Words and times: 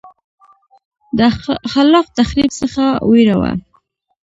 د 1.17 1.19
خلاق 1.71 2.07
تخریب 2.17 2.51
څخه 2.61 2.83
وېره 3.09 3.35
وه. 3.41 3.51